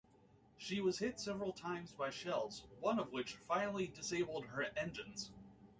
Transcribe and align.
She 0.57 0.81
was 0.81 0.97
hit 0.97 1.19
several 1.19 1.53
times 1.53 1.91
by 1.91 2.09
shells, 2.09 2.63
one 2.79 2.97
of 2.97 3.11
which 3.11 3.35
finally 3.35 3.85
disabled 3.85 4.45
her 4.47 4.63
engines. 4.75 5.29